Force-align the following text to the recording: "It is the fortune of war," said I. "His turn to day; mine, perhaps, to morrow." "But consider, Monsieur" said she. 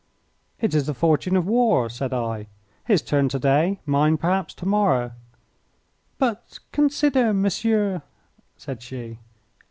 "It 0.59 0.73
is 0.73 0.87
the 0.87 0.95
fortune 0.95 1.35
of 1.37 1.45
war," 1.45 1.87
said 1.87 2.11
I. 2.11 2.47
"His 2.85 3.03
turn 3.03 3.29
to 3.29 3.37
day; 3.37 3.79
mine, 3.85 4.17
perhaps, 4.17 4.55
to 4.55 4.65
morrow." 4.65 5.11
"But 6.17 6.57
consider, 6.71 7.35
Monsieur" 7.35 8.01
said 8.57 8.81
she. 8.81 9.19